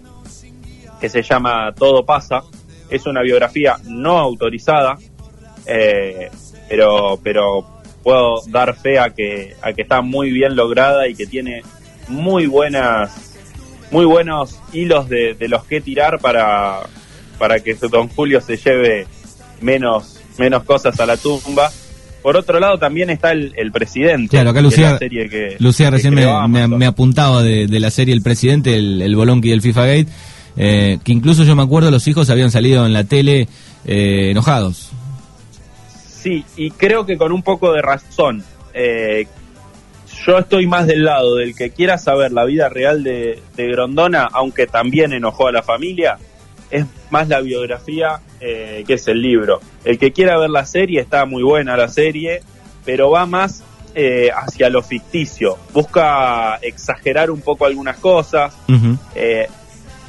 que 1.00 1.08
se 1.08 1.22
llama 1.22 1.72
Todo 1.74 2.04
pasa. 2.04 2.42
Es 2.88 3.06
una 3.06 3.22
biografía 3.22 3.76
no 3.84 4.18
autorizada, 4.18 4.96
eh, 5.66 6.30
pero, 6.68 7.18
pero 7.22 7.66
puedo 8.02 8.42
dar 8.48 8.76
fe 8.76 8.98
a 8.98 9.10
que, 9.10 9.56
a 9.62 9.72
que 9.72 9.82
está 9.82 10.00
muy 10.00 10.30
bien 10.30 10.54
lograda 10.54 11.08
y 11.08 11.14
que 11.14 11.26
tiene 11.26 11.62
muy 12.08 12.46
buenas 12.46 13.34
muy 13.90 14.04
buenos 14.04 14.58
hilos 14.72 15.08
de, 15.08 15.34
de 15.34 15.48
los 15.48 15.64
que 15.64 15.80
tirar 15.80 16.18
para, 16.18 16.80
para 17.38 17.60
que 17.60 17.74
Don 17.74 18.08
Julio 18.08 18.40
se 18.40 18.56
lleve 18.56 19.06
menos, 19.60 20.20
menos 20.38 20.64
cosas 20.64 20.98
a 21.00 21.06
la 21.06 21.16
tumba. 21.16 21.70
Por 22.26 22.36
otro 22.36 22.58
lado 22.58 22.76
también 22.76 23.08
está 23.08 23.30
el, 23.30 23.70
presidente. 23.70 24.30
Claro, 24.30 24.50
acá 24.50 24.60
Lucía, 24.60 24.98
Lucía 25.60 25.90
recién 25.90 26.12
me, 26.12 26.84
apuntaba 26.84 27.40
de, 27.40 27.68
la 27.78 27.88
serie 27.92 28.12
El 28.12 28.20
Presidente, 28.20 28.76
el, 28.76 29.00
el 29.00 29.14
Bolonqui 29.14 29.50
y 29.50 29.52
el 29.52 29.62
FIFA 29.62 29.86
Gate, 29.86 30.06
eh, 30.56 30.98
que 31.04 31.12
incluso 31.12 31.44
yo 31.44 31.54
me 31.54 31.62
acuerdo 31.62 31.92
los 31.92 32.08
hijos 32.08 32.28
habían 32.28 32.50
salido 32.50 32.84
en 32.84 32.92
la 32.92 33.04
tele 33.04 33.46
eh, 33.84 34.30
enojados. 34.32 34.90
Sí, 36.04 36.44
y 36.56 36.72
creo 36.72 37.06
que 37.06 37.16
con 37.16 37.30
un 37.30 37.44
poco 37.44 37.72
de 37.72 37.80
razón. 37.80 38.42
Eh, 38.74 39.28
yo 40.26 40.38
estoy 40.38 40.66
más 40.66 40.88
del 40.88 41.04
lado 41.04 41.36
del 41.36 41.54
que 41.54 41.70
quiera 41.70 41.96
saber 41.96 42.32
la 42.32 42.44
vida 42.44 42.68
real 42.68 43.04
de, 43.04 43.40
de 43.54 43.68
Grondona, 43.68 44.28
aunque 44.32 44.66
también 44.66 45.12
enojó 45.12 45.46
a 45.46 45.52
la 45.52 45.62
familia, 45.62 46.18
es 46.70 46.86
más 47.10 47.28
la 47.28 47.40
biografía 47.40 48.20
eh, 48.40 48.84
que 48.86 48.94
es 48.94 49.08
el 49.08 49.20
libro. 49.20 49.60
El 49.84 49.98
que 49.98 50.12
quiera 50.12 50.38
ver 50.38 50.50
la 50.50 50.66
serie, 50.66 51.00
está 51.00 51.24
muy 51.26 51.42
buena 51.42 51.76
la 51.76 51.88
serie, 51.88 52.42
pero 52.84 53.10
va 53.10 53.26
más 53.26 53.62
eh, 53.94 54.30
hacia 54.34 54.68
lo 54.68 54.82
ficticio. 54.82 55.58
Busca 55.72 56.56
exagerar 56.56 57.30
un 57.30 57.40
poco 57.40 57.66
algunas 57.66 57.96
cosas. 57.98 58.54
Eh, 59.14 59.48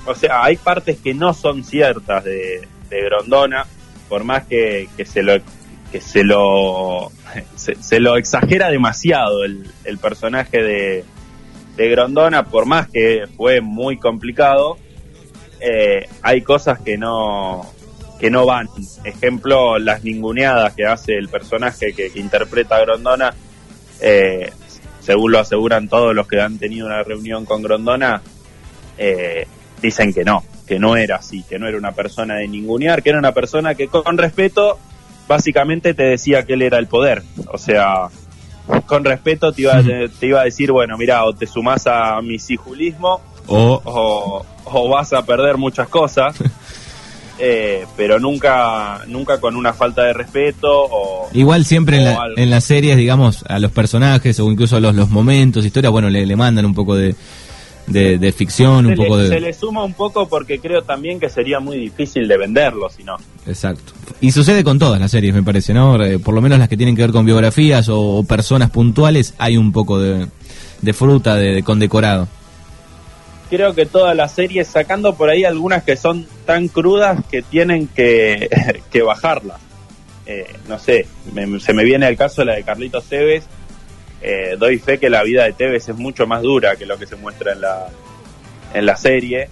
o 0.05 0.15
sea, 0.15 0.43
hay 0.43 0.57
partes 0.57 0.97
que 0.99 1.13
no 1.13 1.33
son 1.33 1.63
ciertas 1.63 2.23
de, 2.23 2.67
Grondona, 2.89 3.65
por 4.07 4.23
más 4.23 4.45
que, 4.45 4.87
se 5.05 5.21
lo 5.21 5.33
que 5.91 6.01
se 6.01 6.23
lo 6.23 7.11
se, 7.55 7.99
lo 7.99 8.17
exagera 8.17 8.69
demasiado 8.69 9.43
el, 9.43 9.69
el 9.83 9.97
personaje 9.97 10.61
de, 10.61 11.05
de 11.77 11.89
Grondona, 11.89 12.43
por 12.43 12.65
más 12.65 12.89
que 12.89 13.25
fue 13.37 13.61
muy 13.61 13.97
complicado, 13.97 14.77
eh, 15.59 16.07
hay 16.21 16.41
cosas 16.41 16.79
que 16.79 16.97
no 16.97 17.65
que 18.19 18.31
no 18.31 18.45
van. 18.45 18.67
Ejemplo, 19.03 19.77
las 19.77 20.03
ninguneadas 20.03 20.73
que 20.73 20.85
hace 20.85 21.15
el 21.17 21.29
personaje 21.29 21.93
que, 21.93 22.11
interpreta 22.15 22.77
a 22.77 22.81
Grondona, 22.81 23.33
eh, 24.01 24.51
según 25.01 25.31
lo 25.31 25.39
aseguran 25.39 25.87
todos 25.87 26.15
los 26.15 26.27
que 26.27 26.41
han 26.41 26.57
tenido 26.57 26.87
una 26.87 27.03
reunión 27.03 27.45
con 27.45 27.61
Grondona, 27.61 28.21
eh, 28.97 29.45
dicen 29.81 30.13
que 30.13 30.23
no, 30.23 30.43
que 30.65 30.79
no 30.79 30.97
era 30.97 31.17
así, 31.17 31.43
que 31.43 31.59
no 31.59 31.67
era 31.67 31.77
una 31.77 31.91
persona 31.91 32.35
de 32.35 32.47
ningunear, 32.47 33.03
que 33.03 33.09
era 33.09 33.19
una 33.19 33.33
persona 33.33 33.75
que 33.75 33.87
con 33.87 34.17
respeto 34.17 34.79
básicamente 35.27 35.93
te 35.93 36.03
decía 36.03 36.43
que 36.43 36.53
él 36.53 36.63
era 36.63 36.79
el 36.79 36.87
poder. 36.87 37.21
O 37.51 37.57
sea, 37.57 38.07
con 38.87 39.05
respeto 39.05 39.51
te 39.51 39.61
iba, 39.61 39.81
te 39.83 40.25
iba 40.25 40.41
a 40.41 40.45
decir, 40.45 40.71
bueno, 40.71 40.97
mira, 40.97 41.23
o 41.25 41.33
te 41.33 41.45
sumás 41.45 41.85
a 41.85 42.19
mi 42.21 42.39
sijulismo 42.39 43.21
o, 43.47 44.43
o, 44.65 44.89
vas 44.89 45.13
a 45.13 45.25
perder 45.25 45.57
muchas 45.57 45.87
cosas. 45.87 46.35
Eh, 47.39 47.85
pero 47.95 48.19
nunca 48.19 49.01
nunca 49.05 49.39
con 49.39 49.55
una 49.55 49.71
falta 49.71 50.01
de 50.01 50.11
respeto 50.11 50.67
o 50.71 51.29
igual 51.33 51.65
siempre 51.65 52.03
en, 52.35 52.49
las 52.49 52.63
series 52.63 52.97
digamos 52.97 53.45
a 53.47 53.59
los 53.59 53.71
personajes 53.71 54.39
o 54.39 54.49
incluso 54.49 54.77
a 54.77 54.79
los, 54.79 54.95
los 54.95 55.11
momentos 55.11 55.63
historias 55.63 55.91
bueno 55.91 56.09
le, 56.09 56.25
le 56.25 56.35
mandan 56.35 56.65
un 56.65 56.73
poco 56.73 56.95
de, 56.95 57.13
de, 57.87 58.31
ficción 58.31 58.85
un 58.85 58.95
poco 58.95 59.17
de 59.17 59.29
se 59.29 59.39
le 59.39 59.53
suma 59.53 59.83
un 59.83 59.93
poco 59.93 60.27
porque 60.27 60.59
creo 60.59 60.81
también 60.81 61.19
que 61.19 61.29
sería 61.29 61.59
muy 61.59 61.77
difícil 61.77 62.27
de 62.27 62.37
venderlo 62.37 62.89
si 62.89 63.03
no. 63.03 63.15
Exacto. 63.45 63.93
Y 64.19 64.31
sucede 64.31 64.63
con 64.63 64.79
todas 64.79 64.99
las 64.99 65.11
series 65.11 65.33
me 65.33 65.43
parece 65.43 65.73
no 65.73 65.97
por 66.23 66.33
lo 66.33 66.41
menos 66.41 66.59
las 66.59 66.69
que 66.69 66.77
tienen 66.77 66.95
que 66.95 67.03
ver 67.03 67.11
con 67.11 67.25
biografías 67.25 67.87
o, 67.89 68.23
personas 68.27 68.71
puntuales 68.71 69.35
hay 69.37 69.57
un 69.57 69.71
poco 69.71 69.99
de, 69.99 70.27
de 70.81 70.93
fruta 70.93 71.35
de 71.35 71.61
condecorado 71.61 72.27
creo 73.49 73.73
que 73.73 73.85
todas 73.85 74.15
las 74.15 74.33
series, 74.33 74.67
sacando 74.67 75.15
por 75.15 75.29
ahí 75.29 75.43
algunas 75.43 75.83
que 75.83 75.95
son 75.95 76.27
tan 76.45 76.67
crudas 76.67 77.23
que 77.29 77.41
tienen 77.41 77.87
que, 77.87 78.49
que 78.91 79.01
bajarlas. 79.01 79.59
Eh, 80.25 80.53
no 80.67 80.77
sé, 80.77 81.07
se 81.59 81.73
me 81.73 81.83
viene 81.83 82.07
el 82.07 82.17
caso 82.17 82.41
de 82.41 82.45
la 82.45 82.55
de 82.55 82.63
Carlitos 82.63 83.05
Tevez. 83.05 83.45
Eh, 84.21 84.55
doy 84.57 84.79
fe 84.79 84.97
que 84.97 85.09
la 85.09 85.23
vida 85.23 85.43
de 85.45 85.53
Tevez 85.53 85.87
es 85.89 85.95
mucho 85.95 86.27
más 86.27 86.41
dura 86.41 86.75
que 86.75 86.85
lo 86.85 86.97
que 86.97 87.05
se 87.05 87.15
muestra 87.15 87.53
en 87.53 87.61
la, 87.61 87.87
en 88.73 88.85
la 88.85 88.95
serie. 88.97 89.49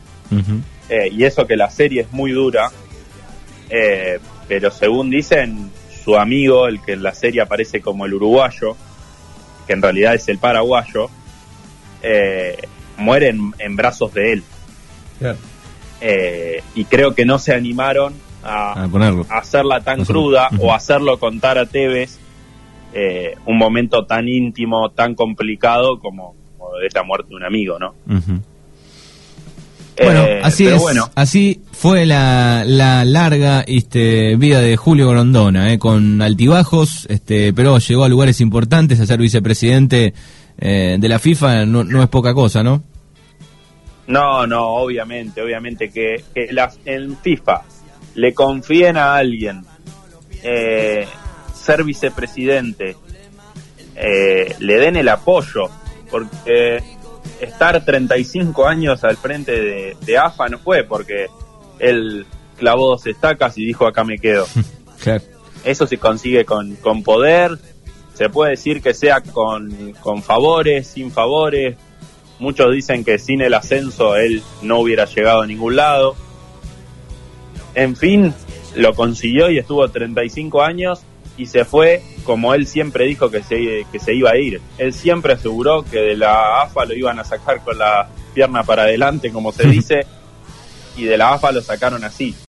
Eh, 0.90 1.10
y 1.12 1.24
eso 1.24 1.48
que 1.48 1.56
la 1.56 1.70
serie 1.70 2.02
es 2.02 2.12
muy 2.12 2.32
dura. 2.32 2.72
pero 4.48 4.72
según 4.72 5.10
dicen, 5.10 5.72
su 6.06 6.16
amigo, 6.18 6.68
el 6.68 6.82
que 6.82 6.94
en 6.94 7.02
la 7.02 7.16
serie 7.16 7.42
aparece 7.42 7.82
como 7.82 8.06
el 8.06 8.14
uruguayo, 8.14 8.76
que 9.66 9.74
en 9.74 9.82
realidad 9.82 10.14
es 10.14 10.28
el 10.30 10.38
paraguayo, 10.38 11.10
eh, 12.04 12.56
muere 12.98 13.30
en, 13.30 13.76
brazos 13.76 14.14
de 14.14 14.34
él. 14.34 14.44
Eh, 16.02 16.62
y 16.76 16.86
creo 16.86 17.16
que 17.16 17.26
no 17.26 17.40
se 17.40 17.54
animaron 17.54 18.14
a, 18.44 18.88
hacerla 19.30 19.82
tan 19.82 20.06
cruda 20.06 20.50
o 20.60 20.74
hacerlo 20.74 21.20
contar 21.20 21.58
a 21.58 21.66
Tevez 21.66 22.20
eh, 22.94 23.36
un 23.46 23.58
momento 23.58 24.06
tan 24.06 24.30
íntimo, 24.30 24.90
tan 24.92 25.16
complicado 25.16 26.00
como, 26.00 26.36
es 26.86 26.94
la 26.94 27.04
muerte 27.04 27.30
de 27.30 27.36
un 27.36 27.44
amigo, 27.44 27.78
¿no? 27.80 27.94
Bueno, 30.02 30.24
eh, 30.24 30.42
así 30.44 30.68
es. 30.68 30.82
Bueno. 30.82 31.10
Así 31.16 31.62
fue 31.72 32.06
la, 32.06 32.64
la 32.66 33.06
larga 33.06 33.62
este, 33.68 34.36
vida 34.36 34.60
de 34.60 34.76
Julio 34.78 35.10
Grondona, 35.10 35.78
con 35.78 36.22
altibajos, 36.22 37.06
este, 37.10 37.54
pero 37.54 37.78
llegó 37.80 38.04
a 38.04 38.10
lugares 38.10 38.42
importantes 38.42 39.00
a 39.00 39.06
ser 39.06 39.20
vicepresidente 39.20 40.14
eh, 40.58 40.98
de 41.00 41.10
la 41.10 41.20
FIFA 41.20 41.66
no, 41.66 41.84
no, 41.84 42.02
es 42.02 42.10
poca 42.10 42.34
cosa, 42.34 42.64
¿no? 42.64 42.84
No, 44.08 44.46
no, 44.46 44.68
obviamente, 44.68 45.42
obviamente 45.42 45.90
que, 45.90 46.24
que 46.34 46.50
en 46.86 47.18
FIFA 47.18 47.62
le 48.16 48.34
confíen 48.34 48.98
a 48.98 49.16
alguien 49.16 49.66
eh, 50.44 51.08
ser 51.54 51.84
vicepresidente, 51.84 52.96
eh, 53.96 54.56
le 54.60 54.76
den 54.76 54.96
el 54.96 55.10
apoyo, 55.10 55.70
porque 56.10 56.84
estar 57.42 57.84
35 57.84 58.68
años 58.68 59.04
al 59.04 59.18
frente 59.18 59.52
de, 59.52 59.98
de, 60.02 60.18
AFA 60.18 60.48
no 60.50 60.60
fue 60.60 60.84
porque 60.84 61.28
él 61.80 62.26
clavó 62.58 62.90
dos 62.90 63.08
estacas 63.08 63.58
y 63.58 63.66
dijo 63.66 63.88
acá 63.88 64.04
me 64.04 64.18
quedo. 64.18 64.48
Eso 65.64 65.88
se 65.88 65.98
consigue 65.98 66.46
con, 66.46 66.76
con 66.76 67.02
poder, 67.02 67.58
se 68.16 68.30
puede 68.30 68.52
decir 68.52 68.82
que 68.82 68.94
sea 68.94 69.22
con, 69.22 69.94
con 70.02 70.24
favores, 70.24 70.88
sin 70.88 71.12
favores. 71.12 71.78
Muchos 72.40 72.74
dicen 72.74 73.04
que 73.06 73.20
sin 73.20 73.42
el 73.42 73.54
ascenso 73.54 74.16
él 74.16 74.42
no 74.62 74.80
hubiera 74.80 75.06
llegado 75.06 75.42
a 75.42 75.48
ningún 75.48 75.76
lado. 75.76 76.16
En 77.76 77.96
fin, 77.96 78.34
lo 78.76 78.94
consiguió 78.94 79.50
y 79.50 79.58
estuvo 79.58 79.88
35 79.88 80.62
años 80.62 81.02
y 81.38 81.48
se 81.48 81.66
fue 81.66 82.02
como 82.26 82.54
él 82.54 82.68
siempre 82.68 83.06
dijo 83.06 83.30
que 83.30 83.44
se, 83.44 83.86
que 83.92 84.00
se 84.00 84.14
iba 84.14 84.32
a 84.32 84.38
ir. 84.38 84.60
Él 84.78 84.94
siempre 84.94 85.34
aseguró 85.34 85.84
que 85.84 86.00
de 86.00 86.18
la 86.18 86.64
AFA 86.64 86.86
lo 86.86 86.94
iban 86.94 87.20
a 87.20 87.24
sacar 87.24 87.64
con 87.64 87.78
la 87.78 88.10
pierna 88.34 88.64
para 88.64 88.84
adelante, 88.84 89.32
como 89.32 89.52
se 89.54 89.68
dice, 89.70 90.06
y 90.98 91.06
de 91.06 91.18
la 91.18 91.34
AFA 91.34 91.52
lo 91.52 91.62
sacaron 91.62 92.04
así. 92.04 92.36